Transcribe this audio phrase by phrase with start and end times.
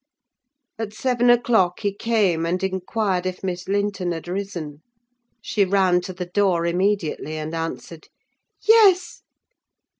[0.79, 4.81] At seven o'clock he came, and inquired if Miss Linton had risen.
[5.43, 8.07] She ran to the door immediately, and answered,
[8.61, 9.21] "Yes."